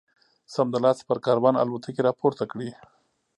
[0.53, 2.69] سمدلاسه پر کاروان الوتکې را پورته کړي.